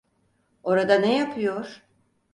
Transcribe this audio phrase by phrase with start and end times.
[0.63, 1.81] Orada ne yapıyor?